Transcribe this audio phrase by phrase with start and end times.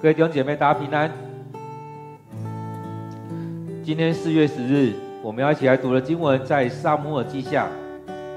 [0.00, 1.10] 各位弟兄姐妹，大家平安。
[3.82, 4.92] 今天四月十日，
[5.24, 7.66] 我们要一起来读的经文在撒母耳记下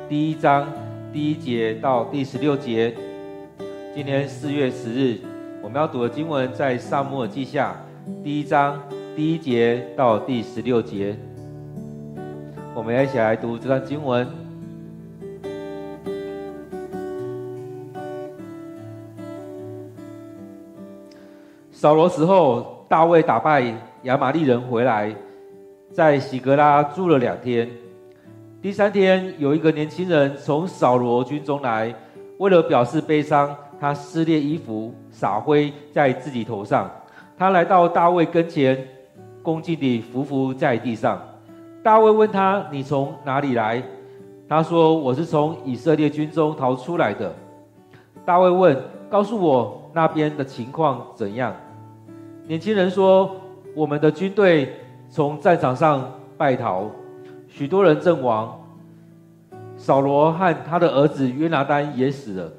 [0.09, 0.67] 第一章
[1.13, 2.95] 第一节到第十六节。
[3.93, 5.19] 今天四月十日，
[5.61, 7.75] 我们要读的经文在撒母耳记下
[8.23, 8.81] 第一章
[9.15, 11.15] 第一节到第十六节。
[12.73, 14.40] 我们一起来读这段经文。
[21.81, 23.63] 扫罗死后，大卫打败
[24.03, 25.15] 亚玛力人回来，
[25.91, 27.67] 在喜格拉住了两天。
[28.61, 31.91] 第三天，有一个年轻人从扫罗军中来，
[32.37, 36.87] 为了表示悲伤，他撕裂衣服，撒灰在自己头上。
[37.35, 38.87] 他来到大卫跟前，
[39.41, 41.19] 恭敬地伏伏在地上。
[41.81, 43.81] 大卫问他：“你从哪里来？”
[44.47, 47.33] 他说：“我是从以色列军中逃出来的。”
[48.23, 51.51] 大卫问：“告诉我那边的情况怎样？”
[52.51, 53.37] 年轻人说
[53.73, 54.75] ：“我们的军队
[55.09, 56.85] 从战场上败逃，
[57.47, 58.59] 许多人阵亡。
[59.77, 62.51] 扫罗和他的儿子约拿单也死了。”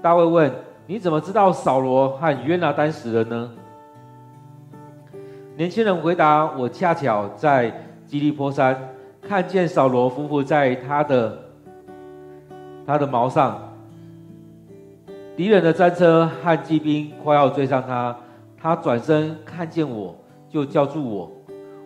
[0.00, 0.52] 大卫问
[0.86, 3.50] ：“你怎么知道扫罗和约拿单死了呢？”
[5.58, 7.74] 年轻人回答：“我恰巧在
[8.06, 8.88] 基利波山
[9.20, 11.36] 看见扫罗夫妇在他的
[12.86, 13.74] 他的矛上，
[15.36, 18.16] 敌人的战车和骑兵快要追上他。”
[18.62, 20.14] 他转身看见我，
[20.48, 21.28] 就叫住我。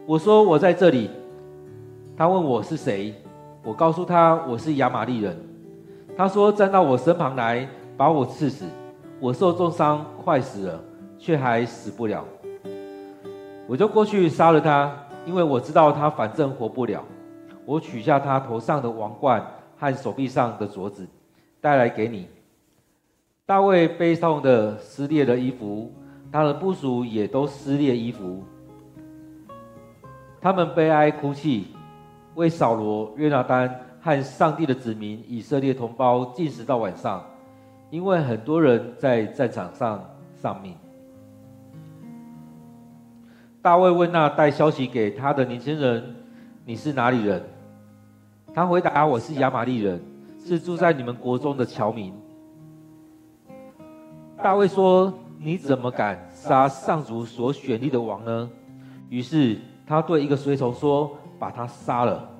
[0.06, 1.10] 我说：“我在这里。”
[2.14, 3.14] 他问我是谁，
[3.64, 5.34] 我告诉他我是亚玛利人。
[6.14, 8.66] 他说：“站到我身旁来，把我刺死。”
[9.18, 10.78] 我受重伤，快死了，
[11.18, 12.22] 却还死不了。
[13.66, 17.02] 我就过去杀了他，因为我知道他反正活不了。
[17.64, 19.42] 我取下他头上的王冠
[19.78, 21.08] 和手臂上的镯子，
[21.58, 22.28] 带来给你。
[23.46, 25.90] 大卫悲痛地撕裂了衣服。
[26.36, 28.44] 他的部属也都撕裂衣服，
[30.38, 31.68] 他们悲哀哭泣，
[32.34, 37.24] 为扫罗、约拿单和上帝的子民以色列同胞禁食到晚上，
[37.88, 40.74] 因为很多人在战场上丧命。
[43.62, 46.16] 大卫问那带消息给他的年轻人
[46.66, 47.42] ：“你是哪里人？”
[48.52, 49.98] 他回答：“我是亚玛力人，
[50.38, 52.12] 是住在你们国中的侨民。”
[54.44, 55.10] 大卫说。
[55.38, 58.48] 你怎么敢杀上主所选立的王呢？
[59.08, 62.30] 于是他对一个随从说：“把他杀了。”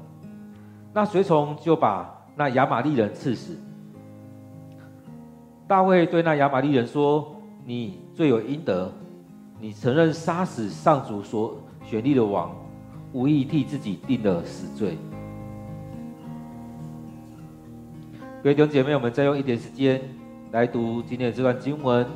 [0.94, 3.58] 那随从就把那亚玛力人刺死。
[5.66, 7.34] 大卫对那亚玛力人说
[7.66, 8.90] ：“你罪有应得，
[9.60, 12.54] 你承认杀死上主所选立的王，
[13.12, 14.96] 无意替自己定了死罪。”
[18.42, 20.00] 各位弟兄姐妹，我们再用一点时间
[20.52, 22.06] 来读今天的这段经文。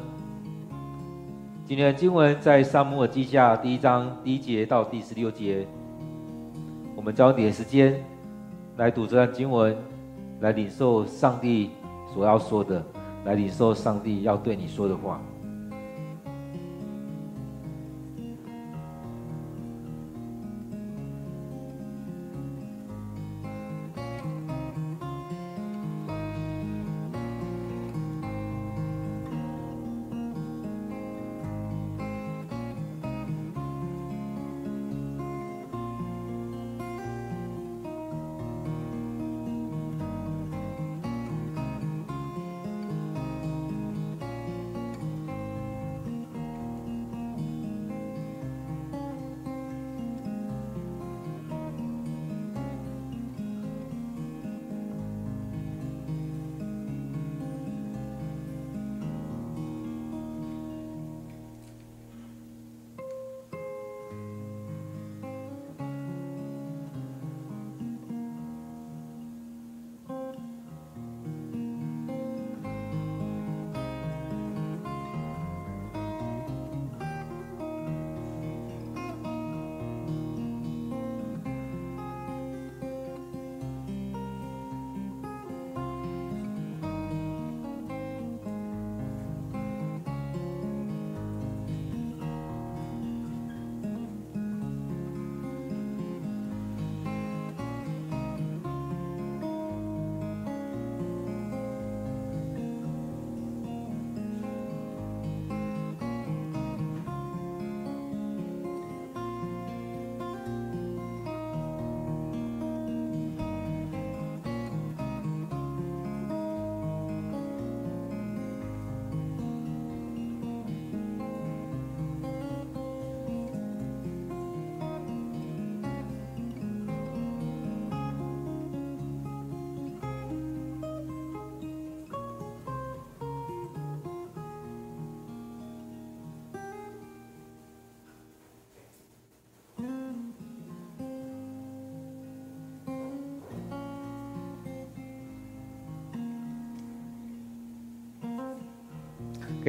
[1.70, 5.64] 今天的经文在撒母耳记下第一章第一节到第十六节，
[6.96, 8.04] 我们交点时间
[8.76, 9.76] 来读这段经文，
[10.40, 11.70] 来领受上帝
[12.12, 12.84] 所要说的，
[13.24, 15.20] 来领受上帝要对你说的话。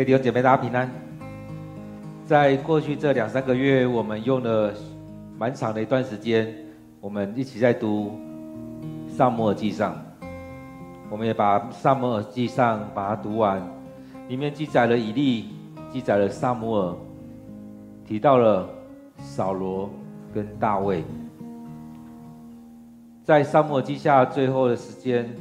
[0.02, 0.90] 可以弟兄姐妹大家平安。
[2.26, 4.74] 在过去这两三个月，我们用了
[5.38, 6.52] 蛮长的一段时间，
[7.00, 8.18] 我们一起在读
[9.16, 9.94] 《撒母耳记上》，
[11.08, 13.62] 我们也把《撒母耳记上》把它读完，
[14.28, 15.50] 里面记载了以利，
[15.94, 16.96] 记载了撒母耳，
[18.04, 18.68] 提到了
[19.20, 19.88] 扫罗
[20.34, 21.04] 跟大卫。
[23.24, 25.32] 在《撒母耳记下》最后的时间，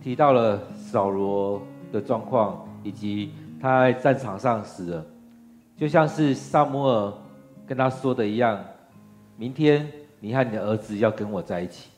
[0.00, 1.60] 提到了扫罗
[1.92, 2.65] 的状况。
[2.86, 5.04] 以及他在战场上死了，
[5.76, 7.12] 就像是撒母耳
[7.66, 8.64] 跟他说的一样
[9.36, 9.90] ：“明天
[10.20, 11.90] 你和你的儿子要跟我在一起。”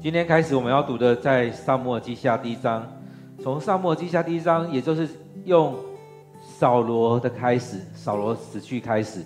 [0.00, 2.86] 今天开始我们要读的在撒母耳记下第一章，
[3.42, 5.08] 从撒母耳记下第一章，也就是
[5.46, 5.74] 用
[6.40, 9.24] 扫罗的开始，扫罗死去开始。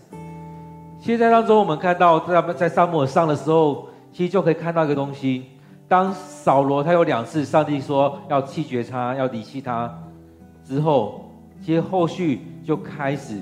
[0.98, 3.90] 现在当中，我们看到在在撒母耳上的时候。
[4.12, 5.44] 其实就可以看到一个东西，
[5.88, 9.92] 当扫罗他有两次，上帝说要弃绝他，要离弃他
[10.64, 11.30] 之后，
[11.62, 13.38] 其实后续就开始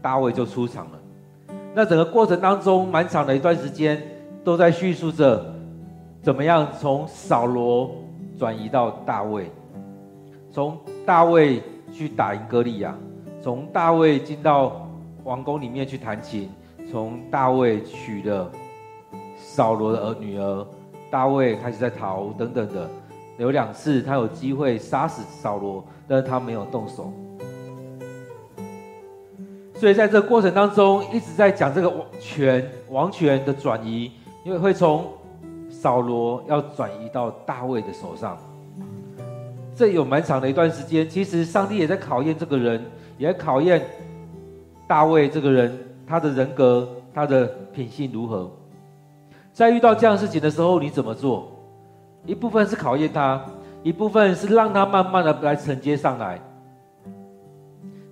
[0.00, 0.98] 大卫就出场了。
[1.74, 4.00] 那整个过程当中，蛮长的一段时间
[4.44, 5.54] 都在叙述着
[6.20, 7.90] 怎么样从扫罗
[8.38, 9.50] 转移到大卫，
[10.50, 12.94] 从大卫去打赢歌利亚，
[13.40, 14.86] 从大卫进到
[15.24, 16.50] 王宫里面去弹琴，
[16.90, 18.50] 从大卫娶了。
[19.54, 20.66] 扫罗的儿女儿
[21.10, 22.88] 大卫开始在逃等等的，
[23.36, 27.12] 有两次他有机会杀死扫罗，但是他没有动手。
[29.74, 34.10] 所以在这个过程当中，一直在讲这个王权王权的转移，
[34.42, 35.04] 因为会从
[35.68, 38.38] 扫罗要转移到大卫的手上。
[39.76, 42.82] 这有蛮长的一段时间，其实上帝也在考验这个人，
[43.18, 43.82] 也在考验
[44.88, 48.50] 大卫这个人，他的人格，他的品性如何。
[49.52, 51.48] 在遇到这样事情的时候，你怎么做？
[52.24, 53.44] 一部分是考验他，
[53.82, 56.40] 一部分是让他慢慢的来承接上来。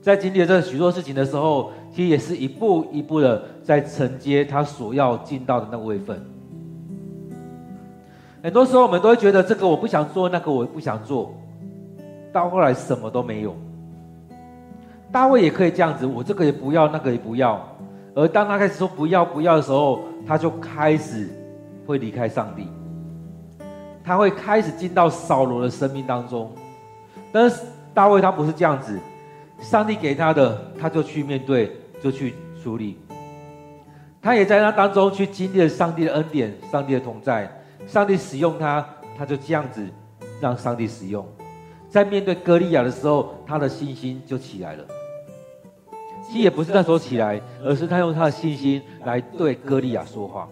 [0.03, 6.21] 在经历了这许多事情的时候，其实也是一步一步的在承接他所要尽到的那个位分。
[8.43, 11.35] 很多时候我们都会觉得这个我不想做，那个我不想做，
[12.33, 13.55] 到后来什么都没有。
[15.13, 17.61] 大卫也可以这样子，我这个也不要，那个也不要。
[18.15, 21.29] 而当他开始说不要不要的时候，他就开始
[21.87, 22.69] 会离开上帝，
[24.05, 26.53] 他会开始进到扫罗的生命当中。
[27.33, 27.63] 但是
[27.93, 28.99] 大卫他不是这样子，
[29.61, 32.99] 上帝给他的，他就去面对，就去处理。
[34.23, 37.51] 他也在那当中去经历了上帝的恩典，上帝的同在，
[37.87, 39.87] 上帝使用他，他就这样子
[40.41, 41.27] 让上帝使用。
[41.89, 44.85] 在面对歌利亚的时候，他的信心就起来了。
[46.31, 50.49] 其实也不是那时候起来，而是他用他的信心来对歌利亚说话。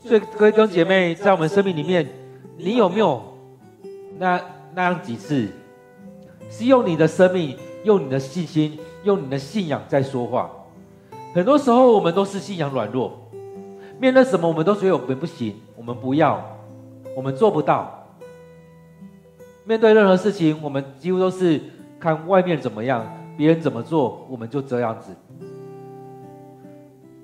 [0.00, 2.08] 所以各位弟兄姐妹，在我们生命里面，
[2.56, 3.22] 你有没有
[4.18, 4.40] 那
[4.74, 5.48] 那样几次，
[6.48, 10.50] 是用你的生命、用你的信心、用你的信仰在说话？
[11.34, 13.12] 很多时候我们都是信仰软弱，
[14.00, 16.42] 面对什么我们都觉得我们不行，我们不要，
[17.14, 18.08] 我们做不到。
[19.64, 21.60] 面对任何事情，我们几乎都是
[22.00, 23.06] 看外面怎么样。
[23.36, 25.14] 别人怎么做，我们就这样子。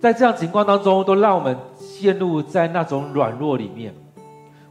[0.00, 3.94] 在这样情况当中，都让我们陷入在那种软弱里面，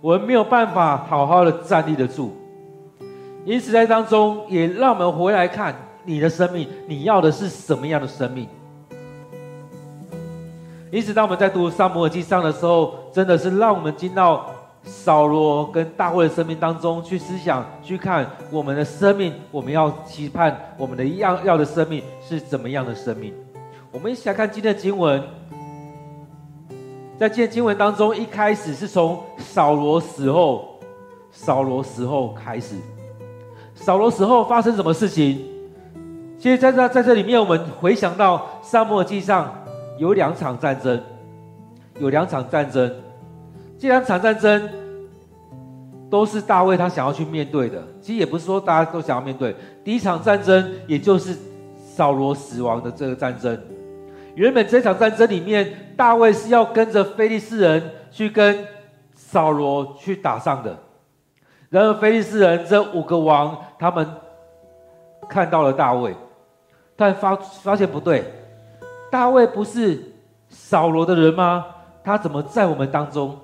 [0.02, 2.32] 我们没有办法好好的站立得住。
[3.46, 8.48] 因此，在当中也让我们回来看你的生命，你要的是什么样的生命？
[10.92, 14.50] 因此，当我们在读撒母耳记上的时候，真的是让我们进到。
[14.84, 23.34] 扫罗跟大卫的生命当中，去思想、去看我们的生命，我们要期盼我们的要要的生命是怎么样的生命？
[23.92, 25.22] 我们一起来看今天的经文，
[27.20, 30.80] 在今天经文当中，一开始是从扫罗死后，
[31.32, 32.76] 扫罗死后开始，
[33.76, 35.46] 扫罗死后发生什么事情？
[36.40, 39.54] 其实在这在这里面，我们回想到沙漠记上
[39.98, 41.02] 有两场战争，
[42.00, 42.90] 有两场战争。
[43.80, 44.70] 这两场战争
[46.10, 47.82] 都是大卫他想要去面对的。
[48.02, 49.56] 其实也不是说大家都想要面对。
[49.86, 51.34] 第一场战争，也就是
[51.78, 53.58] 扫罗死亡的这个战争。
[54.36, 58.68] 原本这场战争里面，大卫是要跟着非利士人去跟
[59.16, 60.78] 扫罗去打仗的。
[61.70, 64.06] 然而，非利士人这五个王，他们
[65.30, 66.14] 看到了大卫，
[66.98, 68.26] 但发发现不对，
[69.10, 70.02] 大卫不是
[70.50, 71.66] 扫罗的人吗？
[72.04, 73.38] 他怎么在我们当中？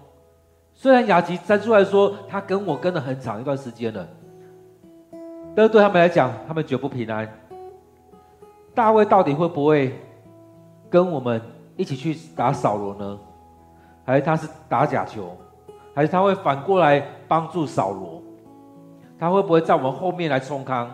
[0.77, 4.05] 虽然雅吉站出来说他跟我跟了很长一段时间了，
[5.55, 7.27] 但是对他们来讲，他们绝不平安。
[8.74, 9.98] 大卫到底会不会
[10.89, 11.41] 跟我们
[11.77, 13.17] 一起去打扫罗呢？
[14.05, 15.36] 还是他是打假球？
[15.96, 18.22] 还是他会反过来帮助扫罗？
[19.17, 20.94] 他会不会在我们后面来冲康？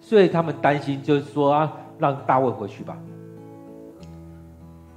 [0.00, 2.94] 所以他们担心，就是说啊，让大卫回去吧。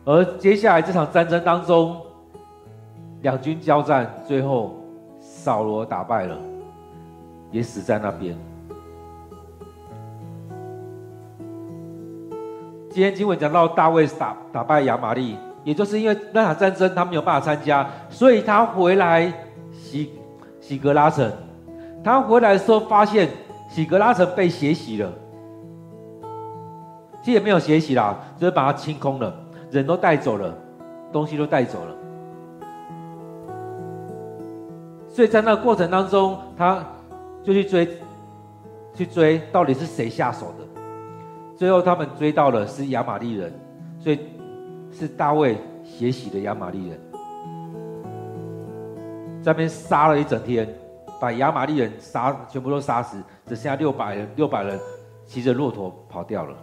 [0.03, 1.95] 而接下来这场战争当中，
[3.23, 4.75] 两军交战，最后
[5.21, 6.37] 扫罗打败了，
[7.51, 8.37] 也死在那边。
[12.91, 19.31] 今天经文讲到大卫打打败亚玛力，也就是因为那场战争他没有办法参加，所以他回来
[19.71, 20.11] 洗
[20.59, 21.31] 洗格拉城。
[22.03, 23.29] 他回来的时候发现
[23.69, 25.09] 洗格拉城被血洗了，
[27.21, 29.33] 其实也没有血洗啦，就是把它清空了，
[29.71, 30.53] 人都带走了，
[31.13, 32.02] 东西都带走了。
[35.13, 36.83] 所以在那过程当中，他
[37.43, 37.87] 就去追，
[38.95, 40.81] 去追到底是谁下手的。
[41.55, 43.53] 最后，他们追到了是亚玛力人，
[43.99, 44.19] 所以
[44.91, 46.99] 是大卫血洗的亚玛力人，
[49.43, 50.67] 在那边杀了一整天，
[51.21, 54.79] 把亚玛力人杀全部都杀死，只剩下六百人，六百人
[55.27, 56.57] 骑着骆驼跑掉了。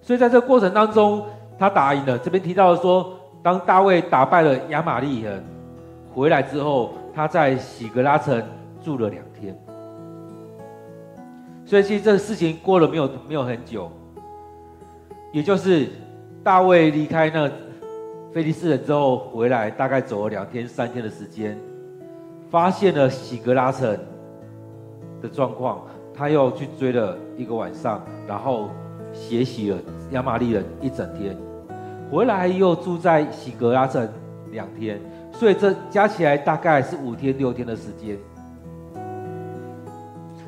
[0.00, 1.26] 所以在这过程当中，
[1.58, 2.16] 他打赢了。
[2.16, 3.15] 这边提到的说，
[3.46, 5.40] 当大卫打败了亚玛力人
[6.12, 8.42] 回来之后，他在洗格拉城
[8.82, 9.56] 住了两天。
[11.64, 13.88] 所以其实这个事情过了没有没有很久，
[15.32, 15.86] 也就是
[16.42, 17.48] 大卫离开那
[18.32, 21.56] 非利士人之后回来，大概走了两天三天的时间，
[22.50, 23.96] 发现了洗格拉城
[25.22, 28.70] 的状况，他又去追了一个晚上，然后
[29.12, 29.78] 血洗了
[30.10, 31.36] 亚玛力人一整天，
[32.10, 34.08] 回来又住在喜格拉城
[34.50, 35.00] 两天，
[35.32, 38.16] 所以这加起来大概是五天六天的时间。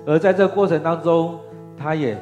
[0.07, 1.39] 而在这过程当中，
[1.77, 2.17] 他也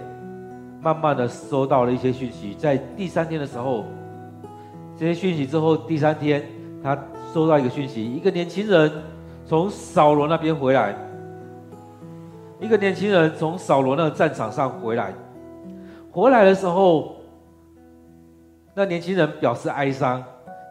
[0.81, 2.55] 慢慢的收到了一些讯息。
[2.55, 3.85] 在第三天的时候，
[4.97, 6.43] 这些讯息之后，第三天
[6.83, 6.99] 他
[7.33, 8.91] 收到一个讯息：一个年轻人
[9.45, 10.97] 从扫罗那边回来。
[12.59, 15.13] 一个年轻人从扫罗那个战场上回来，
[16.11, 17.16] 回来的时候，
[18.77, 20.23] 那年轻人表示哀伤。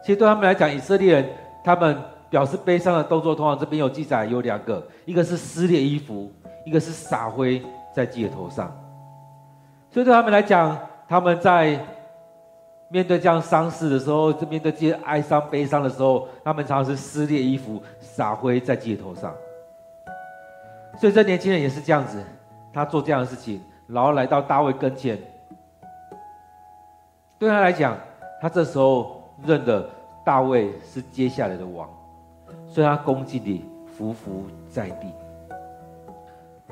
[0.02, 1.28] 其实对他们来讲，以色列人
[1.62, 1.94] 他们
[2.30, 6.32] 表示悲伤的动作，通常这边有记载有两个，一个是撕裂衣服。
[6.64, 7.62] 一个是撒灰
[7.94, 8.66] 在自己的头上，
[9.88, 10.76] 所以对他们来讲，
[11.08, 11.78] 他们在
[12.88, 19.32] 面对这样丧事的时候，这面对这些哀伤、悲伤的时候，他们常常是撕裂衣服、撒灰在自己的头上。
[21.00, 22.20] 所以这年轻人也是这样子，
[22.72, 25.16] 他做这样的事情，然后来到大卫跟前。
[27.38, 27.96] 对他来讲，
[28.40, 29.88] 他这时候认得
[30.24, 31.88] 大卫是接下来的王，
[32.66, 35.12] 所以他恭敬地伏伏在地。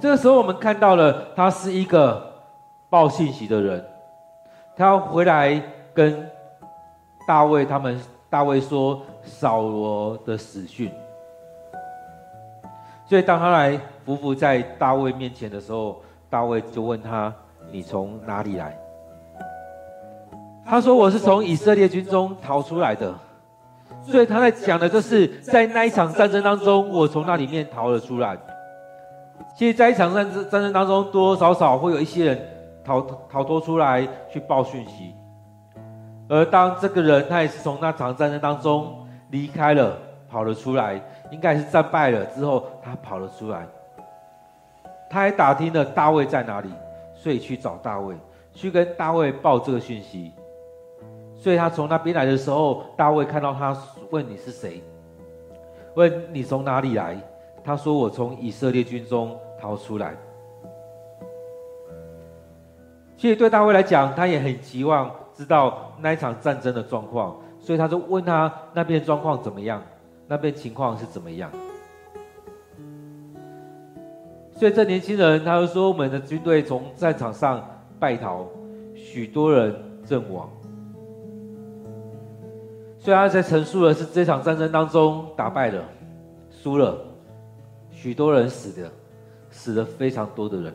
[0.00, 2.32] 这个时候，我们看到了他是一个
[2.88, 3.84] 报信息的人，
[4.74, 6.28] 他要回来跟
[7.28, 10.90] 大卫他们，大卫说扫罗的死讯。
[13.06, 17.32] 所以当他来匍匐在大卫面前的时候，大卫就问他
[17.70, 18.76] ：“你从哪里来？”
[20.66, 23.14] 他说：“我是从以色列军中逃出来的。”
[24.02, 28.36] 所以他在讲的就是在那一场战争当中，我从那里面逃了出来。
[29.56, 32.48] 其实，在一场战争战争当中，多多少少会有一些人
[32.84, 35.14] 逃逃脱出来去报讯息。
[36.28, 39.96] 而当这个人他也是从那场战争当中离开了，
[40.30, 43.66] 跑了出来，应该是战败了之后，他跑了出来。
[45.08, 46.68] 他还打听了大卫在哪里，
[47.14, 48.14] 所以去找大卫，
[48.52, 50.32] 去跟大卫报这个讯息。
[51.44, 53.76] 所以他从那边来的时候，大卫看到他，
[54.08, 54.82] 问你是谁？
[55.94, 57.20] 问你从哪里来？
[57.62, 60.14] 他说：“我从以色列军中。”逃出来。
[63.18, 69.82] 其实对大卫来讲，他也很期望知道那一场战争的状况，所以他就问他那边状况怎么样，
[70.26, 71.50] 那边情况是怎么样。
[74.52, 77.62] 所以这年轻人他就说：“我们的军队从战场上
[77.98, 78.46] 败逃，
[78.94, 79.74] 许多人
[80.06, 80.48] 阵亡。”
[83.04, 85.84] 所以他在陈述的是这场战争当中打败了，
[86.50, 86.98] 输了，
[87.92, 88.90] 许多人死的。
[89.56, 90.74] 死了非常多的人。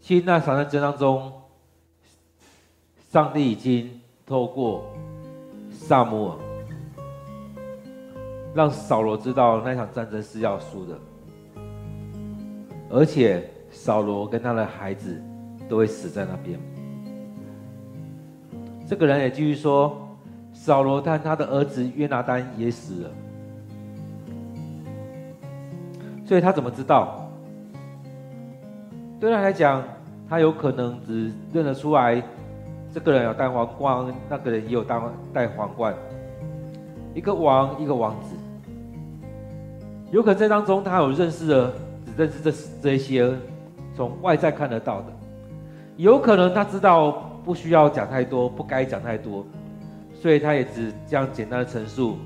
[0.00, 1.30] 其实那场战争当中，
[3.10, 4.86] 上帝已经透过
[5.70, 6.38] 撒母耳，
[8.54, 10.98] 让扫罗知道那场战争是要输的，
[12.88, 15.22] 而且扫罗跟他的孩子
[15.68, 16.58] 都会死在那边。
[18.90, 19.96] 这个人也继续说，
[20.52, 23.10] 扫罗和他的儿子约拿单也死了。
[26.26, 27.30] 所以他怎么知道？
[29.20, 29.80] 对他来讲，
[30.28, 32.20] 他有可能只认得出来
[32.92, 35.00] 这个人有戴皇冠，那个人也有戴
[35.32, 35.94] 戴皇冠，
[37.14, 38.34] 一个王，一个王子。
[40.10, 41.72] 有可能在当中，他有认识的，
[42.04, 43.32] 只认识这这些
[43.94, 45.12] 从外在看得到的；
[45.96, 49.44] 有可能他知道不需要讲太多，不该讲太多，
[50.14, 52.16] 所以他也只这样简单的陈述：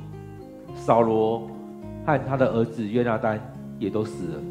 [0.74, 1.48] 扫罗
[2.04, 3.40] 和他的儿子约拿单
[3.78, 4.42] 也都死了。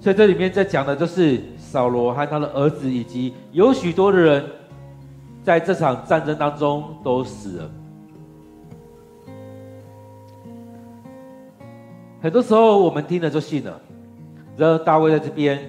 [0.00, 4.44] 所以这里面在讲的就是扫罗和他的儿子，以及有许多的人，
[5.42, 7.70] 在这场战争当中都死了。
[12.20, 13.80] 很多时候我们听了就信了，
[14.56, 15.60] 然后大卫在这边，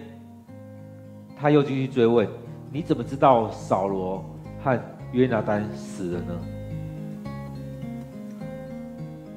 [1.41, 2.27] 他又继续追问：
[2.69, 4.23] 你怎么知道扫罗
[4.61, 4.77] 和
[5.13, 6.33] 约拿单死了呢？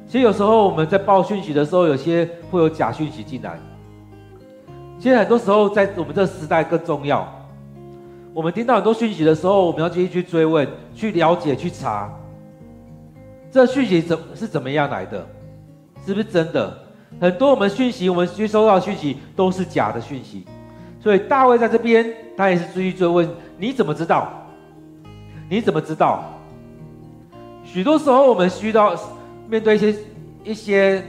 [0.09, 3.59] 其实有时候我们在报讯息的时候，有些会有假讯息进来。
[4.99, 7.27] 其实很多时候，在我们这个时代更重要。
[8.35, 12.13] 我们听到很多讯息的时候，我们要继续去追问、去了解、去查，
[13.51, 15.27] 这讯息怎是怎么样来的？
[16.05, 16.77] 是不是真的？
[17.21, 20.45] 很多我们讯息，我们接收到的讯息都是假的讯息。
[21.03, 23.29] 所以大卫在这边，他也是继续追问：
[23.59, 24.47] 你怎么知道？
[25.49, 26.25] 你怎么知道？
[27.65, 28.95] 许多时候，我们需要
[29.49, 29.95] 面对一些
[30.45, 31.03] 一些。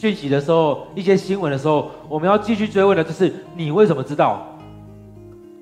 [0.00, 4.46] 讯息的时候，一些新闻的时候，我们要继续追问的，就是你为什么知道？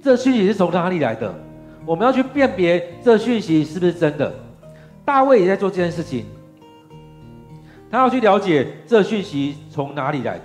[0.00, 1.34] 这讯息是从哪里来的？
[1.84, 4.32] 我们要去辨别这讯息是不是真的。
[5.04, 6.24] 大卫也在做这件事情，
[7.90, 10.44] 他要去了解这讯息从哪里来的，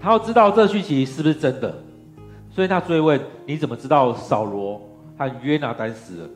[0.00, 1.74] 他要知道这讯息是不是真的，
[2.50, 4.80] 所以他追问：你怎么知道扫罗
[5.16, 6.28] 和约拿单死了？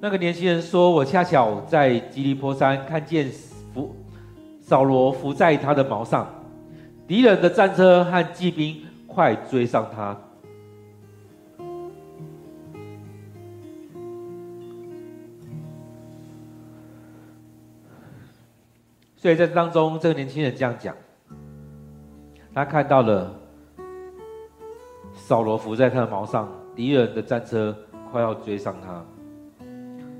[0.00, 3.30] 那个年轻人说：“我恰巧在吉利坡山看见
[3.74, 3.94] 伏
[4.60, 6.26] 扫罗伏在他的矛上，
[7.06, 10.16] 敌人的战车和骑兵快追上他。”
[19.16, 20.96] 所以在当中，这个年轻人这样讲：
[22.52, 23.32] 他看到了
[25.14, 27.74] 扫罗伏在他的矛上，敌人的战车
[28.10, 29.04] 快要追上他。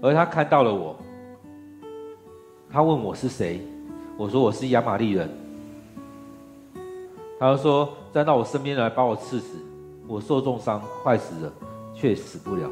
[0.00, 0.96] 而他看到了我，
[2.70, 3.60] 他问我是谁，
[4.16, 5.28] 我说我是亚玛力人。
[7.38, 9.58] 他就说站到我身边来把我刺死，
[10.06, 11.52] 我受重伤，快死了，
[11.94, 12.70] 却死不了。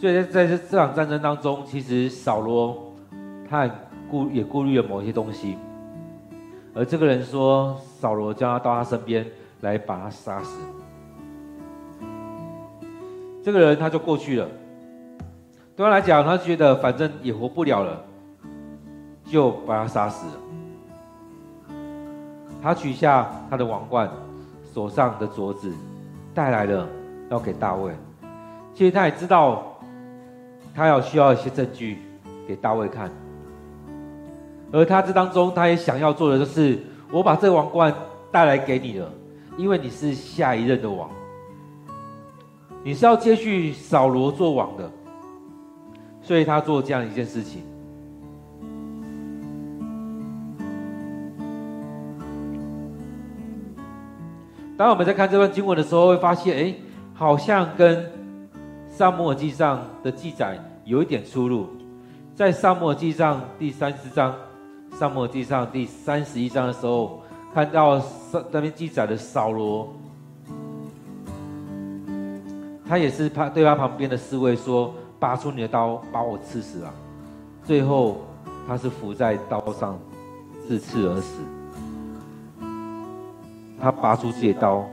[0.00, 2.94] 所以在在这这场战争当中，其实扫罗
[3.48, 3.70] 他很。
[4.10, 5.56] 顾也顾虑了某些东西，
[6.74, 9.24] 而这个人说，扫罗叫他到他身边
[9.60, 10.58] 来把他杀死。
[13.40, 14.48] 这个人他就过去了，
[15.76, 18.04] 对他来讲，他觉得反正也活不了了，
[19.26, 20.32] 就把他杀死了。
[22.60, 24.10] 他取下他的王冠，
[24.74, 25.72] 手上的镯子，
[26.34, 26.84] 带来了
[27.30, 27.92] 要给大卫。
[28.74, 29.69] 其实他也知道，
[30.74, 31.98] 他要需要一些证据
[32.46, 33.10] 给大卫看。
[34.72, 36.78] 而他这当中，他也想要做的就是，
[37.10, 37.92] 我把这个王冠
[38.30, 39.12] 带来给你了，
[39.56, 41.10] 因为你是下一任的王，
[42.84, 44.88] 你是要接续扫罗做王的，
[46.22, 47.62] 所以他做这样一件事情。
[54.76, 56.74] 当我们在看这段经文的时候，会发现，哎，
[57.12, 58.10] 好像跟
[59.00, 61.66] 撒母耳记上的记载有一点出入，
[62.36, 64.34] 在撒母耳记上第三十章。
[64.92, 67.22] 撒母耳记上第三十一章的时候，
[67.54, 67.98] 看到
[68.52, 69.88] 那边记载的扫罗，
[72.86, 76.92] 他也是他对他旁边的侍卫说：“拔出你的刀，把我刺死了。”
[77.64, 78.20] 最后，
[78.68, 79.98] 他是伏在刀上
[80.68, 81.40] 自刺而死。
[83.80, 84.84] 他拔出自己的刀，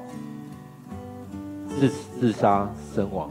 [1.77, 3.29] 自自杀身亡。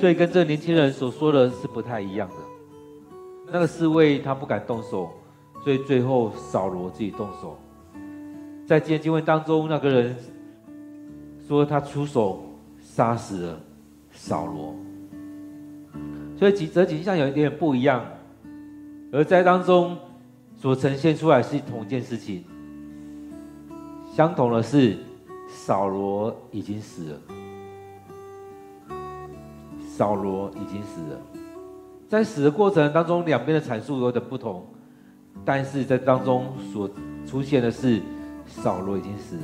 [0.00, 2.34] 所以，跟这个年轻人所说的是不太一样的。
[3.52, 5.10] 那个侍卫他不敢动手，
[5.62, 7.58] 所以最后扫罗自己动手。
[8.66, 10.16] 在今天经文当中，那个人
[11.46, 12.42] 说他出手
[12.80, 13.60] 杀死了
[14.10, 14.74] 扫罗，
[16.38, 18.02] 所以几则景象有一点点不一样，
[19.12, 19.98] 而在当中
[20.56, 22.42] 所呈现出来是同一件事情。
[24.16, 24.96] 相同的是，
[25.46, 27.20] 扫罗已经死了，
[30.00, 31.20] 扫罗已经死了。
[32.08, 34.64] 在死的过程当中，两边的阐述有点不同，
[35.44, 36.88] 但是在当中所
[37.26, 38.00] 出现的是，
[38.46, 39.42] 扫罗已经死了。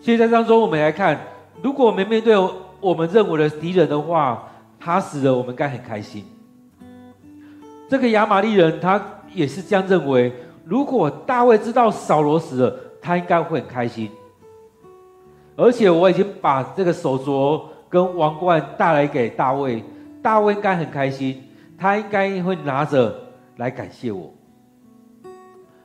[0.00, 1.18] 所以在当中，我们来看，
[1.60, 2.36] 如果我们面对
[2.80, 4.44] 我们认为的敌人的话，
[4.78, 6.24] 他死了，我们该很开心。
[7.90, 10.32] 这个亚玛力人他也是这样认为。
[10.64, 14.08] 如果大卫知道扫罗死了，他应该会很开心。
[15.56, 19.82] 而且我已经把这个手镯跟王冠带来给大卫，
[20.22, 21.42] 大卫应该很开心，
[21.78, 23.14] 他应该会拿着
[23.56, 24.30] 来感谢我。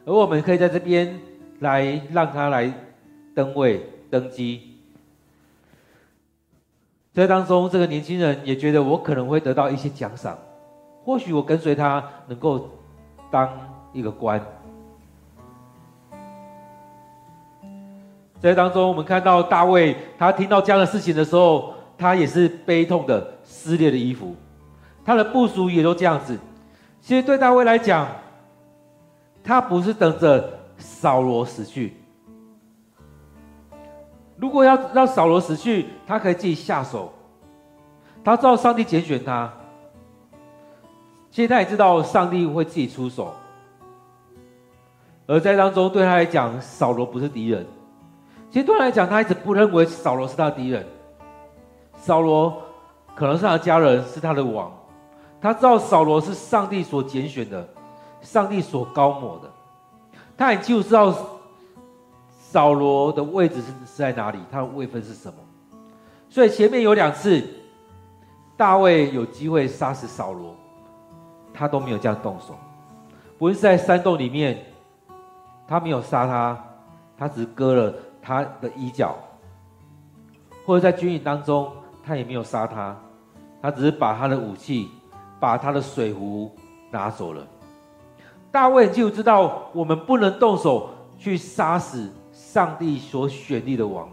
[0.06, 1.20] 而我们可以在这边
[1.60, 2.74] 来让他来
[3.34, 4.62] 登位登基。
[7.14, 10.38] 在当中，这个年轻人也觉得我可能会得到一些奖赏，
[11.04, 12.70] 或许我跟随他能够
[13.30, 13.50] 当
[13.94, 14.44] 一个官。
[18.42, 24.36] 在当中，我们看到大卫，他听到这样的事情的时候，他也是悲痛的撕裂的衣服，
[25.06, 26.40] 他的部署也都这样子。
[27.00, 28.08] 其实对大卫来讲，
[29.44, 31.96] 他不是等着扫罗死去。
[34.38, 37.14] 如果要让扫罗死去，他可以自己下手。
[38.24, 39.52] 他知道上帝拣选他，
[41.30, 43.36] 其实他也知道上帝会自己出手。
[45.28, 47.64] 而在当中，对他来讲，扫罗不是敌人。
[48.52, 50.86] 其实对他来讲，他一直不认为扫罗是他敌人。
[51.96, 52.62] 扫罗
[53.16, 54.72] 可能是他的家人，是他的王。
[55.40, 57.68] 他知道扫罗是上帝所拣选的，
[58.20, 59.50] 上帝所膏抹的。
[60.38, 61.16] 他也就知道
[62.30, 65.36] 扫罗的位置是是在哪里，他的位分是什么。
[66.30, 67.42] 所以前面有两次，
[68.58, 70.54] 大卫有机会杀死扫罗，
[71.54, 72.56] 他都没有这样动手。
[73.38, 74.66] 不是在山洞里面，
[75.68, 76.64] 他没有杀他，
[77.18, 77.94] 他只是割了。
[78.22, 79.16] 他的衣角，
[80.66, 81.72] 或者在军营当中，
[82.04, 82.96] 他也没有杀他，
[83.62, 84.90] 他只是把他的武器、
[85.40, 86.56] 把他的水壶
[86.92, 87.46] 拿走了。
[88.52, 94.10] 大卫就知道，我们不能动手去杀死上帝所选立的王，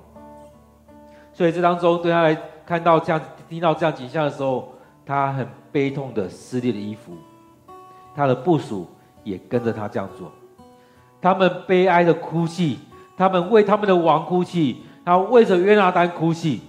[1.32, 4.72] 所以这当中对他来看到这样、听到这样景象的时候，
[5.04, 7.12] 他很悲痛的撕裂了衣服，
[8.14, 8.86] 他的部属
[9.24, 10.30] 也跟着他这样做，
[11.20, 12.78] 他们悲哀的哭泣。
[13.18, 16.60] 他们为他们的王哭泣，然后为着约拿单哭泣，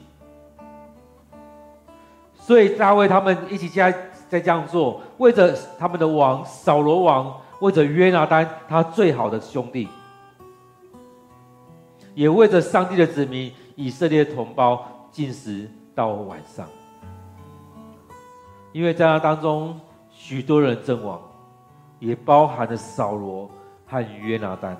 [2.34, 3.92] 所以大卫他们一起在
[4.28, 9.88] 在这样做，为着他们的王扫罗王，为着约拿单他最好的兄弟，
[12.16, 16.66] 也为着上帝的子民以色列同胞进食到晚上，
[18.72, 19.80] 因为在那当中
[20.12, 21.22] 许多人阵亡，
[22.00, 23.48] 也包含了扫罗
[23.86, 24.76] 和约拿单。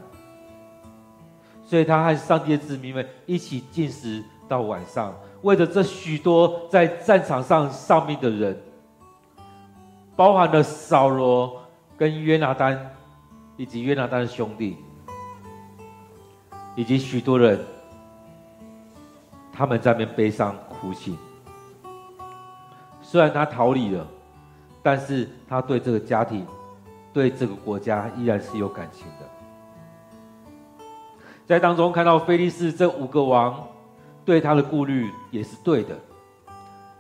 [1.70, 8.60] 所以他和上帝的子民们一起进食到晚上，为着这许多在战场上丧命的人，
[10.16, 11.62] 包含了扫罗
[11.96, 12.90] 跟约拿单，
[13.56, 14.78] 以及约拿单的兄弟，
[16.76, 17.60] 以及许多人，
[19.54, 21.16] 他们在那边悲伤哭泣。
[23.00, 24.08] 虽然他逃离了，
[24.82, 26.48] 但是他对这个家庭、
[27.14, 29.39] 对这个国家依然是有感情的。
[31.50, 33.68] 在当中看到非利士这五个王
[34.24, 35.98] 对他的顾虑也是对的，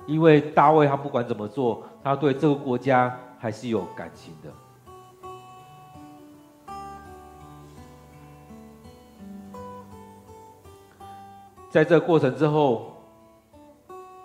[0.08, 4.50] 因为大卫他不管怎么做，他对这个国家还是有感情的。
[11.70, 12.96] 在这个过程之后，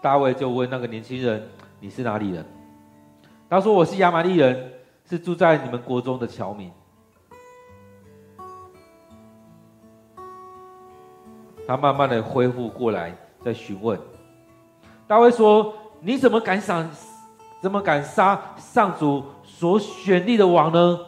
[0.01, 1.47] 大卫就问那个年轻人
[1.79, 2.43] ：“你是哪里人？”
[3.51, 4.73] 他说：“我是亚玛力人，
[5.05, 6.73] 是住在你们国中的侨民。”
[11.67, 13.99] 他慢慢的恢复过来，在询问。
[15.07, 16.89] 大卫说：“你怎么敢想，
[17.61, 20.99] 怎么敢杀上主所选立的王呢？”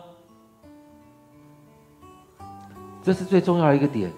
[3.03, 4.11] 这是最重要的一个点。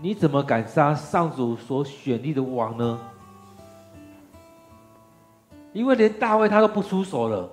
[0.00, 2.98] 你怎么敢杀上主所选立的王呢？
[5.72, 7.48] 因为连大卫他都不出手了，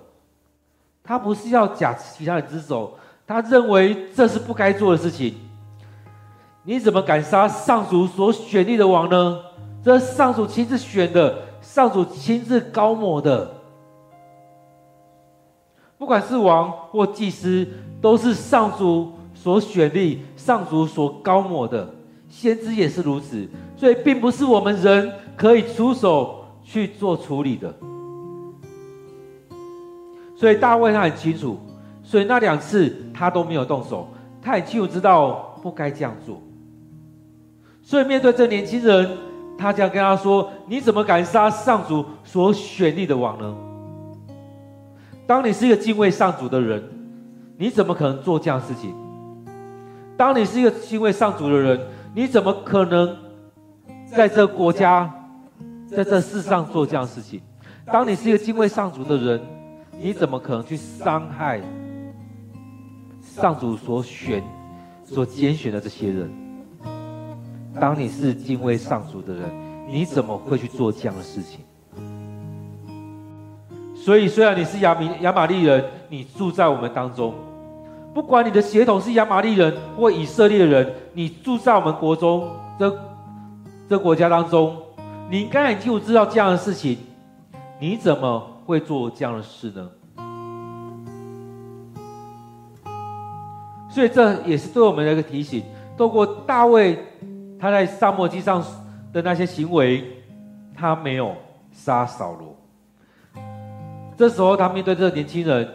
[1.04, 5.38] 他不是要假其他人之手，他认为这是不该做的事情。
[6.67, 9.39] 你怎么敢杀上主所选立的王呢？
[9.84, 13.51] 这是上主亲自选的，上主亲自膏抹的。
[15.95, 17.67] 不管是王或祭司，
[18.01, 21.88] 都是上主所选立、上主所膏抹的。
[22.28, 23.47] 先知也是如此，
[23.78, 27.71] 所以并不是我们人可以出手去做处理的。
[30.36, 31.60] 所以大卫他很清楚，
[32.04, 34.08] 所以那两次他都没有动手，
[34.41, 36.41] 他很清楚知道不该这样做。
[37.86, 39.08] 所以面对这年轻人，
[39.60, 43.56] 他这样跟他说：“你怎么敢杀上主所选立的王呢？
[45.28, 46.84] 当你是一个敬畏上主的人，
[47.58, 48.91] 你怎么可能做这样事情？
[50.17, 51.80] 当你是一个敬畏上主的人，
[52.15, 53.15] 你怎么可能
[54.08, 55.13] 在这国家，
[55.88, 57.39] 在这世上做这样事情。
[57.86, 59.39] 当你是一个敬畏上主的人，
[60.02, 61.62] 你怎么可能去伤害
[63.21, 64.43] 上主所选、
[65.04, 66.45] 所拣选的这些人？
[67.80, 69.44] 当你是敬畏上主的人，
[69.88, 71.60] 你怎么会去做这样的事情？
[73.96, 77.34] 所以，虽然你是亚米亚玛利人，你住在我们当中，
[78.14, 82.48] 不管你的血统是亚玛利人或以色列人，你住在我们国中
[82.80, 83.00] 这
[83.90, 84.78] 这国家当中，
[85.30, 86.98] 你应该已经知道这样的事情，
[87.80, 89.90] 你怎么会做这样的事呢？
[93.90, 95.64] 所以，这也是对我们的一个提醒。
[95.98, 97.00] 透过大卫
[97.60, 98.63] 他在撒母耳记上
[99.12, 100.04] 的那些行为，
[100.76, 101.36] 他没有
[101.72, 102.56] 杀扫罗。
[104.18, 105.68] 这时候，他面对这个年轻人，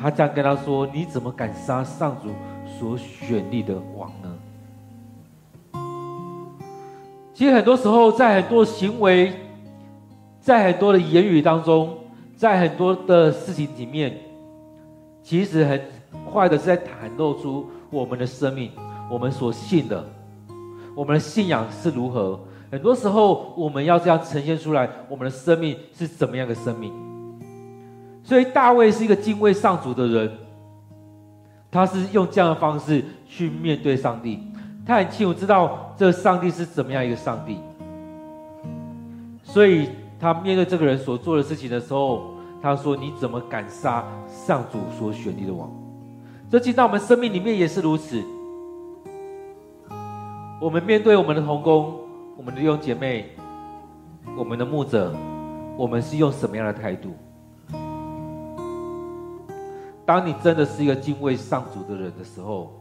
[0.00, 2.30] 他这样跟他说：“你怎么敢杀上主
[2.78, 4.34] 所选立的王呢？”
[7.34, 9.32] 其实，很多时候，在很多行为，
[10.40, 11.96] 在很多的言语当中，
[12.36, 14.16] 在很多的事情里面，
[15.22, 15.80] 其实很
[16.30, 18.72] 快的是在袒露出我们的生命，
[19.10, 20.04] 我们所信的，
[20.94, 22.38] 我们的信仰是如何。
[22.70, 26.92] 很多时候，我们要这样呈现出来，我们的生命是怎么样的生命？
[28.22, 30.30] 所以大卫是一个敬畏上主的人，
[31.70, 34.38] 他是用这样的方式去面对上帝。
[34.86, 37.56] 他很清楚知道这上帝是怎么样一个上帝，
[39.42, 39.88] 所以
[40.20, 45.70] 他面对这个人所做的事情的时候，他说：“你怎么敢杀上主所选立的王？”
[46.50, 48.22] 这进到我们生命里面也是如此。
[50.60, 52.00] 我们面对我们的同工。
[52.36, 53.30] 我们的弟兄姐妹，
[54.36, 55.12] 我们的牧者，
[55.76, 57.10] 我们是用什么样的态度？
[60.06, 62.72] 当你真的是一个敬畏上主的人的时候，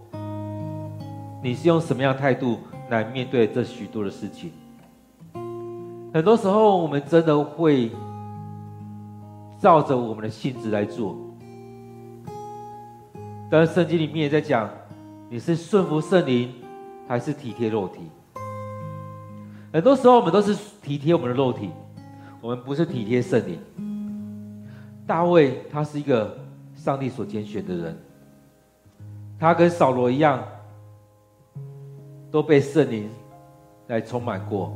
[1.42, 2.60] 你是用什么样的态度
[2.90, 4.52] 来面对这许多的事情？
[6.14, 7.92] 很多时候，我们真的会
[9.60, 11.16] 照着我们的性子来做。
[13.50, 14.70] 但是圣经里面也在讲，
[15.30, 16.54] 你是顺服圣灵，
[17.08, 18.10] 还是体贴肉体？
[19.72, 21.70] 很多时候，我们都是体贴我们的肉体，
[22.42, 23.60] 我们不是体贴圣灵。
[25.06, 26.38] 大卫他是一个
[26.76, 27.98] 上帝所拣选的人，
[29.40, 30.44] 他跟扫罗一样，
[32.30, 33.10] 都被圣灵
[33.88, 34.76] 来充满过，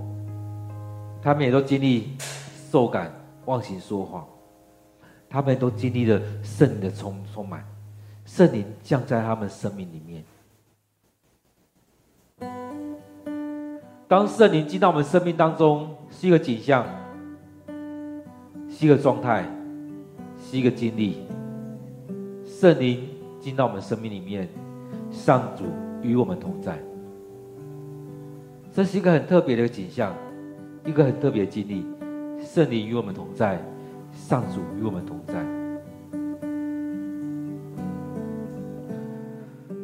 [1.22, 2.15] 他们也都经历
[2.70, 3.12] 受感、
[3.46, 4.26] 忘形、说谎，
[5.30, 7.65] 他们都经历了圣灵的充充满，
[8.26, 10.24] 圣灵降在他们生命里面。
[14.12, 16.86] 当圣灵进到我们生命当中，是一个景象，
[18.69, 19.45] 是一个状态，
[20.38, 21.19] 是一个经历。
[22.45, 23.08] 圣灵
[23.39, 24.50] 进到我们生命里面，
[25.10, 25.63] 上主
[26.02, 26.78] 与我们同在，
[28.74, 30.13] 这是一个很特别的景象，
[30.86, 31.86] 一个很特别的经历。
[32.43, 33.63] 圣灵与我们同在，
[34.12, 35.36] 上主与我们同在。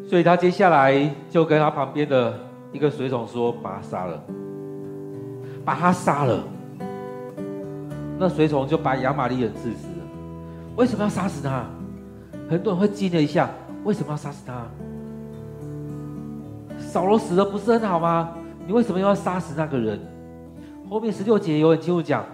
[0.06, 2.47] 所以他接下来就跟他旁边的。
[2.74, 4.24] 一个随从说：“把他杀了，
[5.64, 6.44] 把他杀了。”
[8.20, 10.06] 那随从就把亚玛力人治死了。
[10.76, 11.66] 为什么要杀死他？
[12.50, 13.50] 很多人会惊了一下：
[13.84, 14.66] 为什么要杀死他？
[16.80, 18.32] 扫罗死了不是很好吗？
[18.66, 20.00] 你为什么又要杀死那个人？
[20.90, 22.26] 后面十六节有很清楚讲，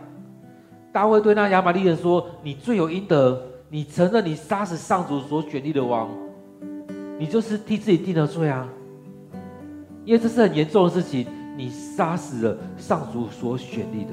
[0.92, 6.10] 大卫对那亚玛力人说：“你罪有应得，你承认你杀死上主所选立的王，
[7.18, 8.68] 你就是替自己定了罪啊。”
[10.06, 14.12] 因为这是很严重的事情，你杀死了上主所选立的。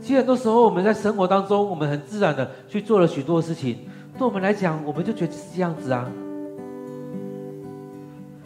[0.00, 3.78] 其实很多时候我们在生活当中，我们很自然的去做了许多事情，
[4.16, 6.08] 对我们来讲，我们就觉得是这样子啊。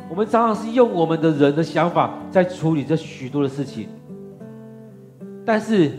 [0.08, 3.88] 我们常常是用我们的人的想法在处理这许多的事情，
[5.44, 5.92] 但是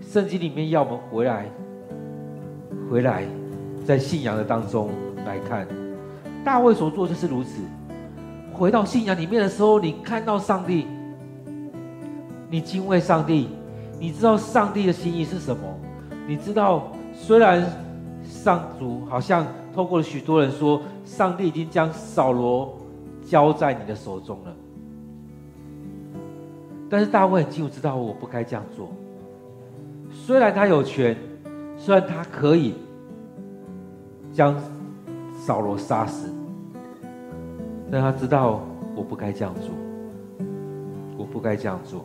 [0.00, 1.44] 圣经里面要我们回来，
[2.90, 3.24] 回来
[3.84, 4.88] 在信仰的当中
[5.26, 5.66] 来看。
[6.44, 7.62] 大卫所做就是如此。
[8.52, 10.86] 回到信仰里面的时候，你看到上帝，
[12.50, 13.48] 你敬畏上帝，
[14.00, 15.62] 你知道上帝的心意是什么？
[16.26, 17.64] 你知道，虽然
[18.24, 22.76] 上主好像透过了许多人说，上帝已经将扫罗
[23.24, 24.52] 交在你的手中了，
[26.90, 28.90] 但是大卫很清楚知道，我不该这样做。
[30.10, 31.16] 虽然他有权，
[31.76, 32.74] 虽然他可以
[34.32, 34.54] 将
[35.48, 36.30] 扫罗杀死。
[37.90, 38.60] 但他知道
[38.94, 39.70] 我不该这样做，
[41.16, 42.04] 我不该这样做，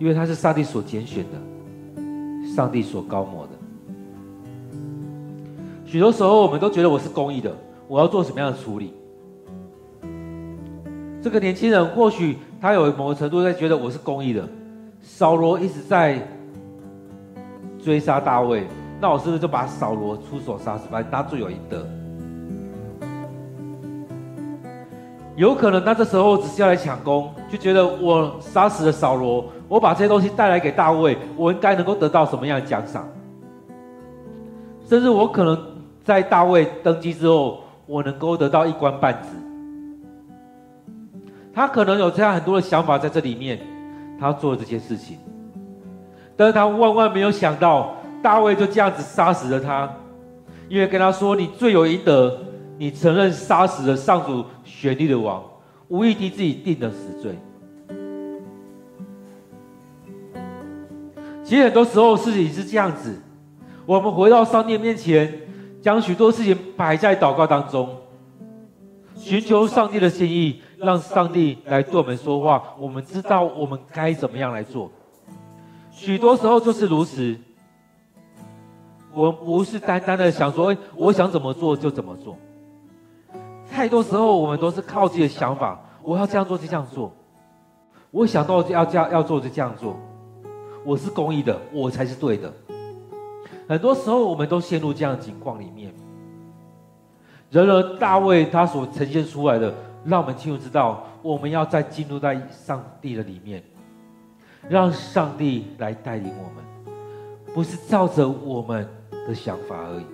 [0.00, 2.02] 因为他是上帝所拣选的，
[2.56, 3.52] 上帝所高抹的。
[5.84, 8.92] 许多时候，我们都觉得我是公义的，我要做什么样的处理？
[11.22, 14.44] 这个年轻人或许他有某个程度在觉得我是公义的，
[15.00, 16.20] 扫罗一直在
[17.78, 18.66] 追杀大卫，
[19.00, 21.86] 那我是不是就把扫罗出手杀死，把他罪有应得？
[25.36, 33.06] 有可能他这时候只是要来抢功，就觉得我杀死了扫罗，我把这些东西带来给大卫，我应该能够得到什么样的奖赏？
[34.88, 35.58] 甚至我可能
[36.02, 39.28] 在大卫登基之后，我能够得到一官半职。
[41.52, 43.60] 他可能有这样很多的想法在这里面，
[44.18, 45.18] 他做了这些事情，
[46.34, 49.90] 但是他万万没有想到，大卫就这样子杀死了他，
[50.70, 52.38] 因为跟他说：“你罪有应得，
[52.78, 54.42] 你承认杀死了上主。”
[54.78, 55.42] 选立的王，
[55.88, 57.34] 无意替自己定的死罪。
[61.42, 63.18] 其实很多时候事情是这样子，
[63.86, 65.32] 我们回到上帝面前，
[65.80, 67.88] 将许多事情摆在祷告当中，
[69.14, 72.74] 寻求上帝的心意，让上帝来对我们说话。
[72.78, 74.90] 我们知道我们该怎么样来做。
[75.90, 77.34] 许多时候就是如此，
[79.14, 82.36] 我们不是单单的想说，我想怎么做就怎么做。
[83.76, 87.12] 太多时候，我们都是靠自己的想法，我要这样做就这样做，
[88.10, 89.94] 我想到要这样要做就这样做，
[90.82, 92.50] 我是公益的，我才是对的。
[93.68, 95.92] 很多时候，我们都陷入这样的情况里面。
[97.50, 99.74] 然而，大卫他所呈现出来的，
[100.06, 103.62] 让我们清楚知道，我们要再进入在上帝的里面，
[104.70, 106.94] 让上帝来带领我们，
[107.54, 108.88] 不是照着我们
[109.28, 110.06] 的想法而已。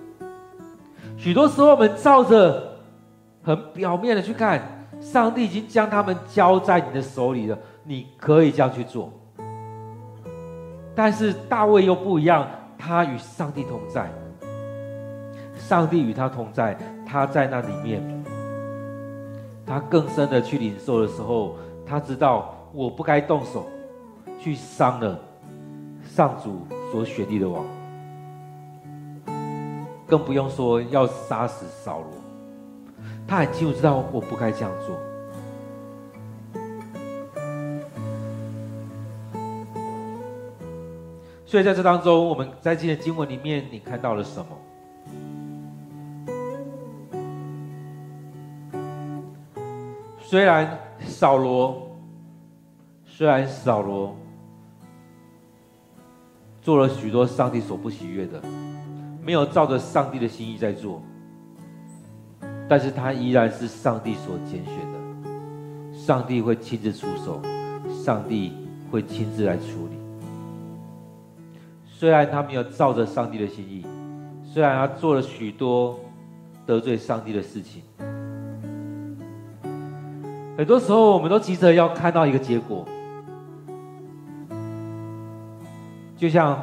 [1.15, 2.72] 许多时候，我们照着。
[3.43, 4.61] 很表面的去看，
[5.01, 9.11] 上帝已经将他们交在你的手里了，你可以这样去做。
[10.95, 14.09] 但是大卫又不一样，他与上帝同在，
[15.57, 18.01] 上帝与他同在，他在那里面，
[19.65, 23.67] 他更深的去领受的时候，他知道我不该动手
[24.39, 25.19] 去伤了
[26.05, 27.65] 上主所选立的王，
[30.07, 32.22] 更不用说要杀死扫罗。
[33.27, 34.95] 他很清楚知道我不该这样做，
[41.45, 44.57] 所以在这当中，我们在今天经文里面，你看到了什么？
[50.19, 51.89] 虽然扫罗，
[53.05, 54.15] 虽然扫罗
[56.61, 58.41] 做了许多上帝所不喜悦的，
[59.23, 61.01] 没有照着上帝的心意在做。
[62.67, 67.41] 但是他依然是上帝所拣选的，上帝会亲自出手，
[68.03, 68.53] 上帝
[68.89, 69.97] 会亲自来处理。
[71.85, 73.85] 虽然他没有照着上帝的心意，
[74.43, 75.99] 虽然他做了许多
[76.65, 77.83] 得罪上帝的事情，
[80.57, 82.85] 很多时候我们都急着要看到一个结果，
[86.17, 86.61] 就像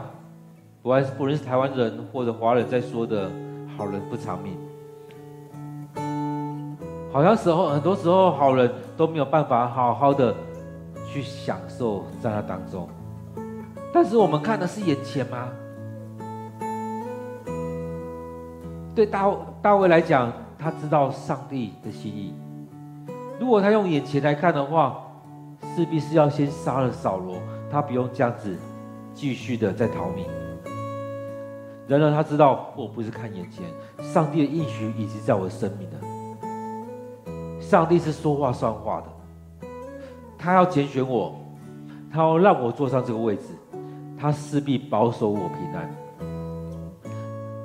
[0.83, 3.31] 不管不论是台湾人或者华人在说的
[3.77, 4.57] “好人不长命”。
[7.13, 10.35] 好像时候，很多时候，好人都没有办法好好的
[11.09, 12.89] 去享受在那当中。
[13.93, 15.49] 但是我们看的是眼前吗？
[18.95, 19.29] 对大
[19.61, 22.33] 大卫来讲，他知道上帝的心意。
[23.41, 25.03] 如果他用眼前来看的话，
[25.75, 27.39] 势必是要先杀了扫罗，
[27.71, 28.57] 他不用这样子
[29.13, 30.27] 继续的再逃命。
[31.89, 33.65] 然而他知道，我不是看眼前，
[33.99, 35.97] 上帝的应许已经在我的生命了。
[37.71, 39.69] 上帝是说话算话的，
[40.37, 41.41] 他要拣选我，
[42.13, 43.45] 他要让我坐上这个位置，
[44.19, 45.89] 他势必保守我平安。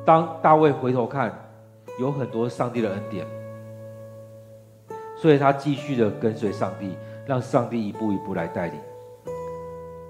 [0.06, 1.34] 当大卫回头看，
[1.99, 3.26] 有很多上帝的恩典，
[5.18, 6.95] 所以他继续的跟随上帝，
[7.26, 8.80] 让上帝一步一步来带领。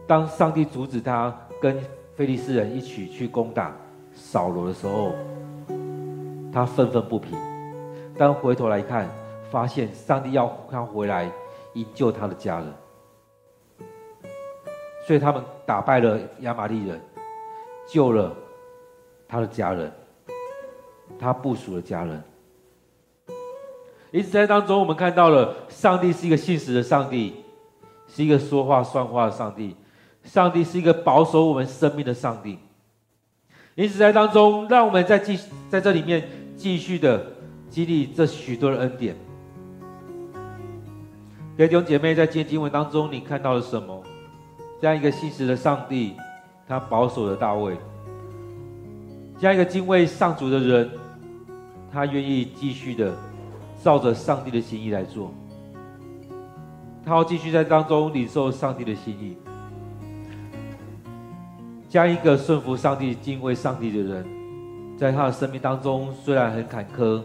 [0.06, 1.80] 当上帝阻止他跟
[2.16, 3.72] 非利士人一起去攻打
[4.14, 5.14] 扫罗的时候，
[6.52, 7.38] 他愤愤不平。
[8.18, 9.08] 当回头来看，
[9.56, 11.32] 发现上帝要他回来
[11.76, 12.68] 营救他的家人，
[15.08, 17.00] 所以他们打败了亚玛力人，
[17.88, 18.36] 救了
[19.26, 19.90] 他的家人，
[21.18, 22.22] 他部属的家人。
[24.12, 27.46] 因此在当中，我们看到了上帝是一个信实的上帝，
[28.10, 29.74] 是一个说话算话的上帝，
[30.26, 32.60] 上帝是一个保守我们生命的上帝。
[33.76, 35.40] 因此在当中，让我们在继
[35.70, 36.28] 在这里面
[36.58, 37.26] 继续的
[37.70, 39.16] 激励这许多的恩典。
[41.58, 44.04] 弟兄姐妹，在今天经文当中，你看到了什么？
[44.82, 46.14] 这样一个信实的上帝，
[46.68, 47.76] 他保守了大卫；
[49.40, 50.90] 这样一个敬畏上主的人，
[51.90, 53.16] 他愿意继续的
[53.82, 55.32] 照着上帝的心意来做。
[57.06, 59.38] 他要继续在当中领受上帝的心意，
[61.88, 64.26] 将一个顺服上帝、敬畏上帝的人，
[64.98, 67.22] 在他的生命当中虽然很坎坷，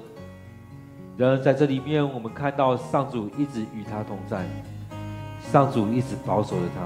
[1.21, 4.43] 然而在这里面，我们看到上主一直与他同在，
[5.53, 6.81] 上主一直保守着他。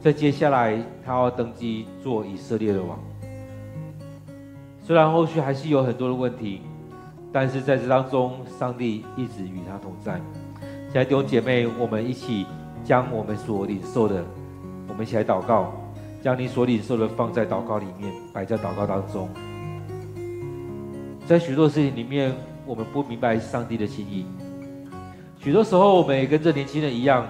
[0.00, 2.98] 在接下来，他要登基做以色列的王。
[4.82, 6.62] 虽然后续还是有很多的问题，
[7.30, 10.18] 但是在这当中，上帝一直与他同在。
[10.90, 12.46] 亲爱的弟兄姐妹，我们一起
[12.82, 14.24] 将我们所领受的，
[14.88, 15.74] 我们一起来祷告，
[16.22, 19.28] 将你所领受的放在祷告里面，摆在祷告当中。
[21.26, 22.32] 在许多事情里面，
[22.64, 24.24] 我们不明白上帝的心意。
[25.38, 27.26] 许多时候，我们也跟这年轻人一样，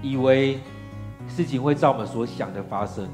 [0.00, 0.60] 以为
[1.28, 3.08] 事情会照我们所想的发生，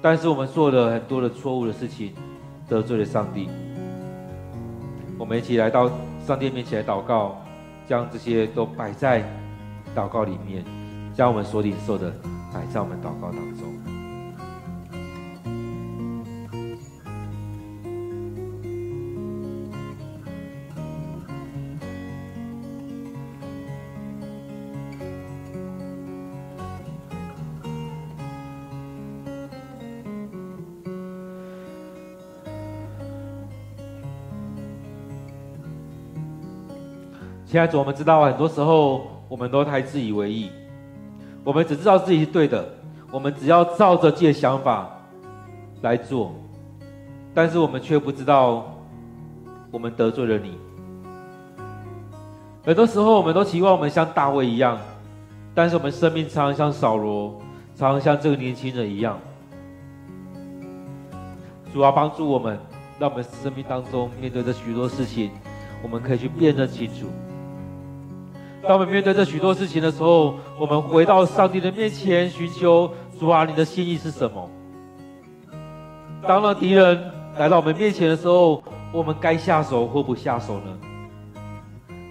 [0.00, 2.14] 但是我们做了很多的错误的事情，
[2.68, 3.48] 得罪了上帝。
[5.18, 5.90] 我们一起来到
[6.26, 7.36] 上帝面前祷告。
[7.88, 9.22] 将这些都摆在
[9.94, 10.64] 祷告里面，
[11.14, 12.10] 将我们所领受的
[12.54, 13.91] 摆在我们祷告当中。
[37.52, 40.50] 亲爱的主，我们知道很多时候我们都太自以为意，
[41.44, 42.66] 我们只知道自己是对的，
[43.10, 44.88] 我们只要照着自己的想法
[45.82, 46.32] 来做，
[47.34, 48.74] 但是我们却不知道
[49.70, 50.56] 我们得罪了你。
[52.64, 54.78] 很多时候，我们都期望我们像大卫一样，
[55.54, 57.38] 但是我们生命常常像扫罗，
[57.76, 59.18] 常常像这个年轻人一样。
[61.70, 62.58] 主要帮助我们，
[62.98, 65.30] 让我们生命当中面对着许多事情，
[65.82, 67.08] 我们可以去辨认清楚。
[68.62, 72.88] 当我们面对这许多事情的时候，我们回到上帝的面前寻求
[73.18, 74.48] 主啊，你的心意是什么？
[76.26, 80.78] 当了敌人来到我们面前的时候，我们该下手或不下手呢？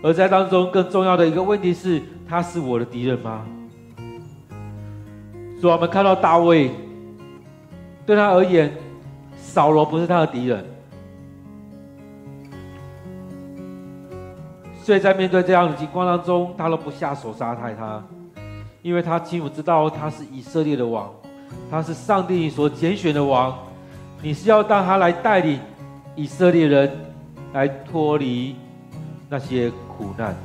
[0.04, 3.45] 而在当中更重要的一个问题是：他是我的敌人吗？
[5.62, 6.72] 主啊，我们看到大卫，
[8.06, 8.74] 对他而言，
[9.38, 10.66] 扫罗不是他的敌人。
[14.84, 18.04] 所以在面对这样的情况当中，他都不下手杀害他，
[18.82, 21.10] 因为他清楚知道他是以色列的王，
[21.70, 23.56] 他是上帝所拣选的王，
[24.22, 25.60] 你是要让他来带领
[26.16, 26.92] 以色列人
[27.54, 28.56] 来脱离
[29.30, 30.36] 那些苦难。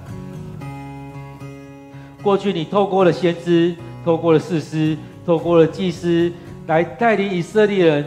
[2.23, 3.75] 过去你透过了先知，
[4.05, 6.31] 透过了士师，透过了祭司，
[6.67, 8.05] 来带领以色列人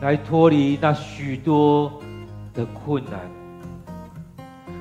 [0.00, 1.92] 来脱离那许多
[2.52, 3.39] 的困难。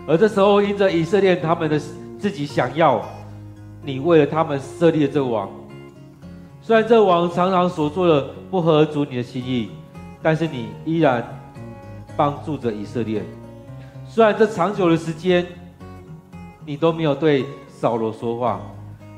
[0.09, 1.79] 而这时候，因着以色列他们的
[2.17, 2.99] 自己想要，
[3.83, 5.47] 你为了他们设立了这个王。
[6.63, 9.69] 虽然这个王常常所做的不合主你的心意，
[10.19, 11.23] 但是你依然
[12.17, 13.21] 帮助着以色列。
[14.07, 15.45] 虽然这长久的时间，
[16.65, 18.59] 你都没有对扫罗说话，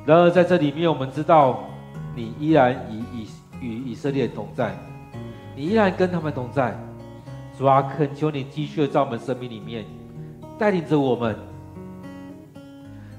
[0.05, 1.63] 然而在这里面，我们知道
[2.13, 3.27] 你依然与以
[3.61, 4.77] 与以色列同在，
[5.55, 6.77] 你依然跟他们同在。
[7.57, 9.85] 主啊，恳求你继续在我们生命里面。
[10.57, 11.35] 带领着我们，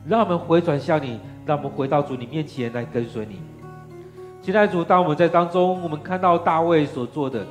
[0.06, 3.40] 让我们回转向你，让我们回到主你面前来跟随你。
[4.40, 7.46] 亲爱的主，当我们在当中，我们看到大卫所做的，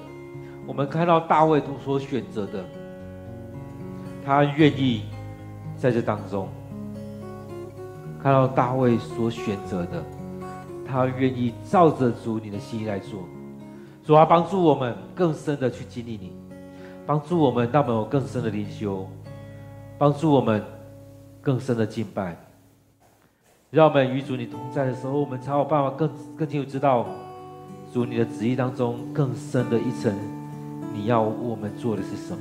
[0.66, 2.64] 我们看到大卫所选择的，
[4.26, 5.04] 他愿意
[5.78, 6.48] 在这当中
[8.22, 10.04] 看到大卫所选择的，
[10.86, 13.22] 他愿意照着主你的心意来做。
[14.04, 16.34] 主啊，帮助我们更深的去经历你，
[17.06, 19.08] 帮助我们让我们有更深的灵修。
[20.02, 20.64] 帮助我们
[21.44, 22.36] 更深的敬拜，
[23.70, 27.06] 让我们与主你同在的时候，我们才有办法更更清楚知道
[27.94, 30.12] 主你的旨意当中更深的一层，
[30.92, 32.40] 你要我们做的是什么？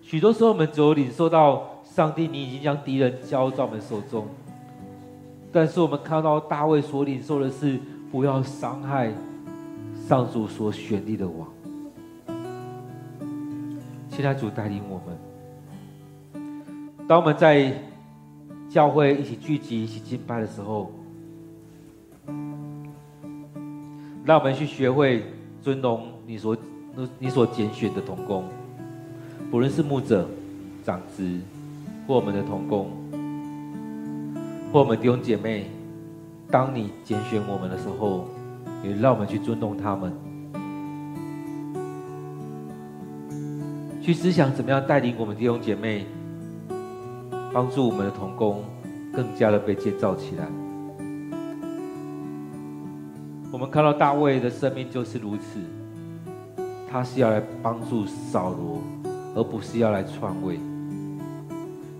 [0.00, 4.28] 许多时候我们只有领受到上帝，你已经将敌人交在我们手中，
[5.50, 7.80] 但是我们看到大卫所领受的是
[8.12, 9.12] 不要伤害
[10.06, 11.48] 上主所选立的王。
[14.08, 15.11] 现在主带领我们。
[17.08, 17.72] 当我们在
[18.70, 20.90] 教会一起聚集、一起敬拜的时候，
[24.24, 25.24] 让我们去学会
[25.60, 26.56] 尊荣你所、
[27.18, 28.44] 你所拣选的同工，
[29.50, 30.26] 不论是牧者、
[30.84, 31.28] 长子，
[32.06, 32.90] 或我们的同工，
[34.72, 35.66] 或我们弟兄姐妹。
[36.50, 38.26] 当你拣选我们的时候，
[38.84, 40.12] 也让我们去尊重他们，
[44.02, 46.06] 去思想怎么样带领我们弟兄姐妹。
[47.52, 48.64] 帮助我们的童工
[49.12, 50.46] 更加的被建造起来。
[53.52, 55.60] 我们看到大卫的生命就是如此，
[56.90, 58.80] 他是要来帮助扫罗，
[59.36, 60.58] 而不是要来篡位。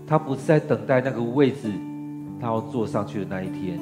[0.06, 1.70] 他不是在等待那个位置，
[2.40, 3.78] 他要坐上去的那一天，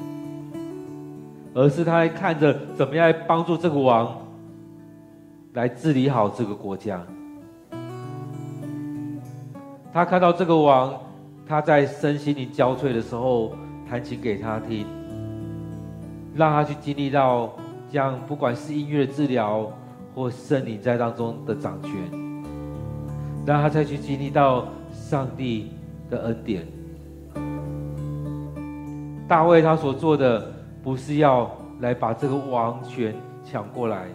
[1.55, 4.17] 而是他在看着怎么样来帮助这个王，
[5.53, 7.01] 来治理好这个国家。
[9.93, 11.01] 他看到这个王，
[11.51, 13.57] 他在身心灵交瘁的时候，
[13.89, 14.87] 弹琴给他听，
[16.33, 17.51] 让他去经历到
[17.91, 19.69] 这样，不管是音乐治疗，
[20.15, 21.91] 或圣灵在当中的掌权，
[23.45, 25.73] 让他再去经历到上帝
[26.09, 26.65] 的恩典。
[29.27, 30.53] 大卫他所做的，
[30.85, 33.13] 不是要来把这个王权
[33.45, 34.07] 抢过来，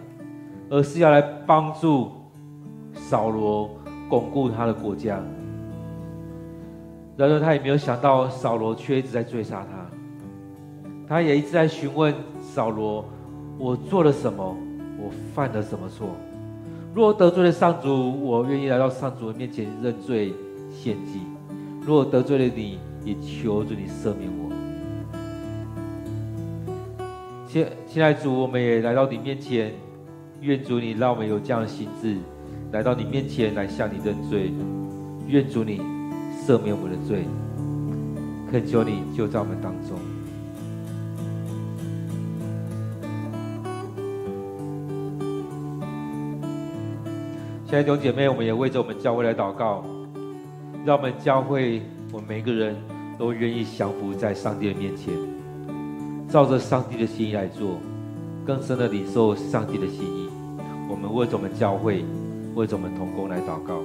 [0.70, 2.12] 而是要来帮助
[2.94, 3.68] 扫罗
[4.08, 5.20] 巩固他的国家。
[7.16, 9.86] 然而，他也没有想到扫罗却一直在追杀他。
[11.08, 13.02] 他也一直在询问扫罗
[13.58, 14.54] ：“我做了什么？
[14.98, 16.10] 我犯了什么错？
[16.94, 20.34] 若得罪了上主，我愿意来到上主的面前认罪
[20.70, 21.20] 献祭；
[21.80, 24.50] 若得罪了你，也求主你赦免我。”
[27.48, 29.72] 现现在主，我们也来到你面前，
[30.42, 32.18] 愿主你让我们有这样的心志，
[32.72, 34.52] 来到你面前来向你认罪。
[35.28, 35.95] 愿主你。
[36.46, 37.24] 赦免我们的罪，
[38.52, 39.98] 恳求你就在我们当中。
[47.66, 49.84] 亲爱的弟兄姐妹，我们也为着我们教会来祷告，
[50.84, 51.82] 让我们教会，
[52.12, 52.76] 我们每个人
[53.18, 55.12] 都愿意降服在上帝的面前，
[56.28, 57.80] 照着上帝的心意来做，
[58.46, 60.28] 更深的领受上帝的心意。
[60.88, 62.04] 我们为着我们教会，
[62.54, 63.80] 为着我们同工来祷告。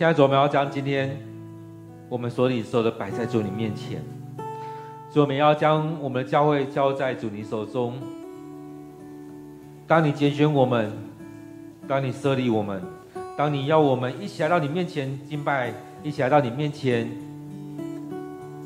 [0.00, 1.14] 现在主，我们要将今天
[2.08, 4.02] 我们所领受的摆在主你面前。
[5.12, 7.92] 主，我们要将我们的教会交在主你手中。
[9.86, 10.90] 当你拣选我们，
[11.86, 12.82] 当你设立我们，
[13.36, 15.70] 当你要我们一起来到你面前敬拜，
[16.02, 17.06] 一起来到你面前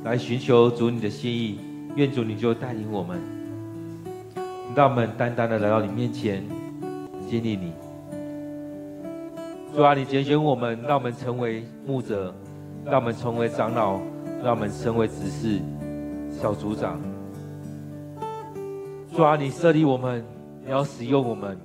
[0.05, 1.59] 来寻求主你的心意，
[1.97, 3.21] 愿主你就带领我们，
[4.77, 6.45] 让我们单单的来到你面前
[7.29, 7.73] 经历你。
[9.75, 12.33] 主啊，你拣选我们，让我们成为牧者，
[12.85, 13.99] 让我们成为长老，
[14.41, 15.61] 让我们成为执事、
[16.31, 17.01] 小组长。
[19.13, 20.25] 主啊，你设立我们，
[20.65, 21.59] 你要使用我们，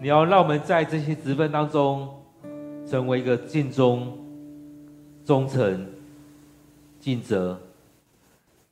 [0.00, 2.08] 你要让我们在这些职分当中，
[2.88, 4.18] 成为一个尽忠、
[5.24, 5.86] 忠诚、
[6.98, 7.56] 尽责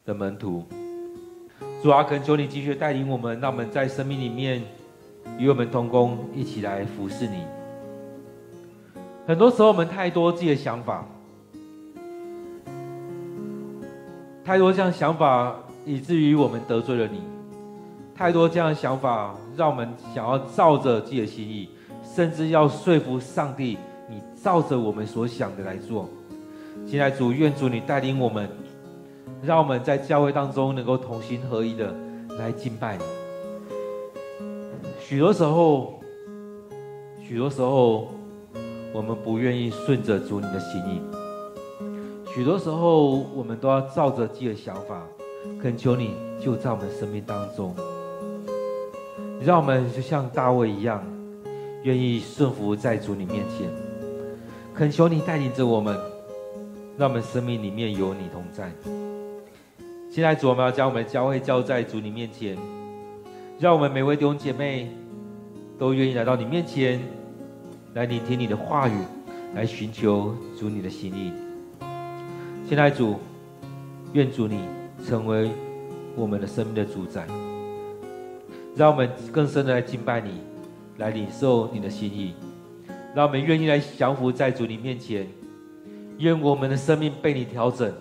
[0.05, 0.65] 的门徒。
[1.85, 4.61] 主啊，恳求你继续带领我们，让我们在生命里面
[5.39, 7.45] 与我们同工，一起来服侍你。
[9.25, 11.07] 很多时候，我们太多自己的想法，
[14.45, 17.23] 太多这样想法，以至于我们得罪了你。
[18.17, 21.69] 太多这样的想法，让我们想要照着自己的心意，
[22.03, 23.79] 甚至要说服上帝，
[24.11, 26.09] 你照着我们所想的来做。
[26.85, 28.51] 现在主，愿主你带领我们，
[29.41, 31.95] 让我们在教会当中能够同心合一的
[32.41, 33.05] 来敬拜你。
[34.99, 36.01] 许多时候，
[37.23, 38.09] 许多时候。
[38.95, 41.01] 我们不愿意顺着主你的心意，
[42.35, 45.03] 许多时候我们都要照着自己的想法，
[45.61, 47.75] 恳求你就在我们生命当中，
[49.41, 51.03] 让我们就像大卫一样，
[51.85, 53.71] 愿意顺服在主你面前，
[54.75, 55.99] 恳求你带领着我们，
[56.99, 58.71] 让我们生命里面有你同在。
[60.11, 62.59] 现在主，我们要将我们的教会交在主你面前，
[63.59, 64.95] 让我们每位弟兄姐妹
[65.79, 67.01] 都愿意来到你面前。
[67.95, 68.93] 来聆听你的话语，
[69.55, 71.31] 来寻求主你的心意。
[72.67, 73.17] 现在主，
[74.15, 74.61] 愿主你
[75.07, 75.51] 成为
[76.17, 77.27] 我们的生命的主宰，
[78.75, 80.41] 让我们更深的来敬拜你，
[80.97, 82.35] 来领受你的心意，
[83.15, 85.27] 让我们愿意来降服在主你面前。
[86.17, 87.93] 愿我们的生命被你调整，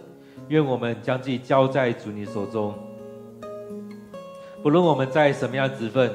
[0.47, 2.73] 愿我们将自己交在主你手中。
[4.63, 6.09] 不论我们在什么样的职分，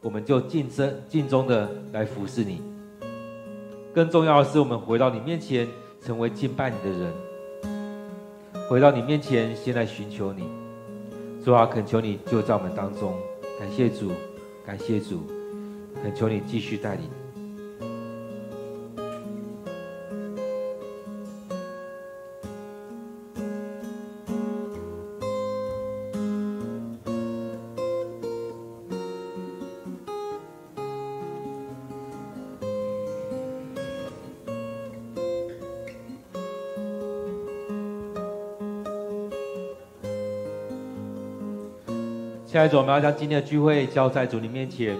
[0.00, 2.62] 我们就尽身尽忠的来服侍你。
[3.98, 5.66] 更重要的是，我们回到你面前，
[6.00, 7.12] 成为敬拜你的人。
[8.70, 10.44] 回到你面前，先来寻求你。
[11.44, 13.12] 主啊，恳求你就在我们当中，
[13.58, 14.12] 感谢主，
[14.64, 15.22] 感谢主，
[16.00, 17.10] 恳求你继续带领。
[42.58, 44.96] 下一组，我们要将今天的聚会交在主你面前。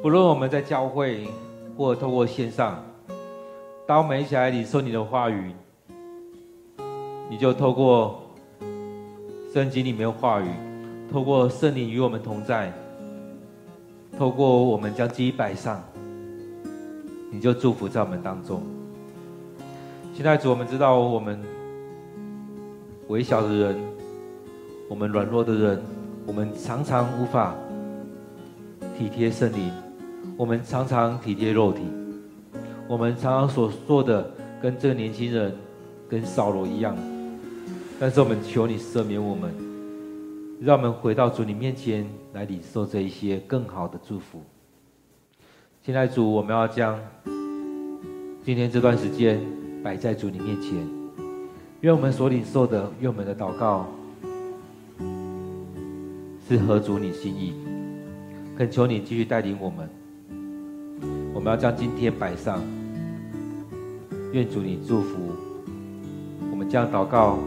[0.00, 1.26] 不论我们在教会，
[1.76, 2.80] 或透过线上，
[3.84, 5.52] 当我们一起来领受你的话语，
[7.28, 8.22] 你就透过
[9.52, 10.48] 圣经里面的话语，
[11.12, 12.72] 透过圣灵与我们同在，
[14.16, 15.82] 透过我们将祭摆上，
[17.28, 18.62] 你就祝福在我们当中。
[20.14, 21.42] 现在主，我们知道我们
[23.08, 23.94] 微小的人。
[24.88, 25.82] 我们软弱的人，
[26.26, 27.54] 我们常常无法
[28.96, 29.72] 体贴圣灵，
[30.36, 31.80] 我们常常体贴肉体，
[32.86, 34.30] 我们常常所做的
[34.60, 35.54] 跟这个年轻人、
[36.08, 36.94] 跟扫罗一样。
[37.98, 39.54] 但是我们求你赦免我们，
[40.60, 44.42] 让我们回到主你面前来领受这一些更好的祝福。
[45.82, 46.98] 现在主，我们要将
[48.44, 49.40] 今天这段时间
[49.82, 50.72] 摆在主你面前，
[51.80, 53.86] 愿我们所领受的，愿我们的祷告。
[56.46, 57.54] 是合主你心意，
[58.54, 59.88] 恳求你继续带领我们。
[61.32, 62.60] 我们要将今天摆上，
[64.32, 65.16] 愿主你祝福。
[66.50, 67.38] 我们将祷告、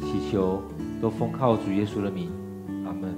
[0.00, 0.62] 祈求，
[1.02, 2.30] 都奉靠主耶稣的名，
[2.86, 3.12] 阿门。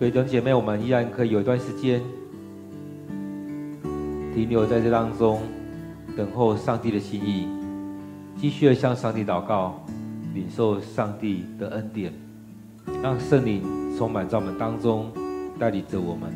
[0.00, 2.02] 各位弟兄姐妹，我们依然可以有一段时间
[4.34, 5.40] 停留在这当中，
[6.16, 7.46] 等候上帝的心意，
[8.36, 9.80] 继续的向上帝祷告。
[10.38, 12.12] 领受上帝的恩典，
[13.02, 13.60] 让圣灵
[13.98, 15.10] 充满在我们当中，
[15.58, 16.32] 带领着我们。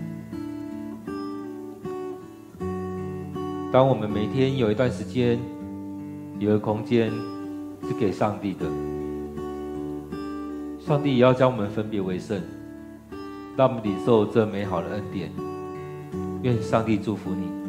[3.72, 5.38] 当我们每天有一段时间，
[6.40, 7.12] 有一个空间
[7.86, 8.66] 是给上帝的，
[10.80, 12.42] 上帝也要将我们分别为圣，
[13.56, 15.30] 让我们领受这美好的恩典。
[16.42, 17.61] 愿上帝祝福你。